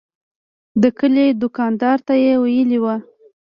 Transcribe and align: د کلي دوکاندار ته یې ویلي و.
د 0.81 0.83
کلي 0.97 1.25
دوکاندار 1.41 1.97
ته 2.07 2.13
یې 2.23 2.33
ویلي 2.43 2.77
و. 2.83 2.85